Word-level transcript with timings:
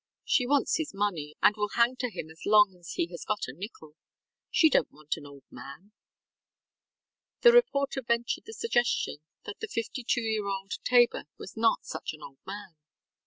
She 0.25 0.47
wants 0.47 0.77
his 0.77 0.95
money 0.95 1.35
and 1.43 1.55
will 1.55 1.69
hang 1.75 1.95
to 1.97 2.09
him 2.09 2.31
as 2.31 2.41
long 2.47 2.75
as 2.75 2.93
he 2.93 3.05
has 3.11 3.23
got 3.23 3.47
a 3.47 3.53
nickel. 3.53 3.93
She 4.49 4.67
donŌĆÖt 4.67 4.89
want 4.89 5.15
an 5.15 5.27
old 5.27 5.43
man. 5.51 5.83
ŌĆØ 5.83 7.41
The 7.41 7.51
reporter 7.53 8.01
ventured 8.01 8.45
the 8.47 8.53
suggestion 8.53 9.19
that 9.45 9.59
the 9.59 9.67
fifty 9.67 10.03
two 10.03 10.21
year 10.23 10.47
old 10.47 10.71
Tabor 10.83 11.25
was 11.37 11.55
not 11.55 11.85
such 11.85 12.13
an 12.13 12.23
old 12.23 12.39
man. 12.47 12.77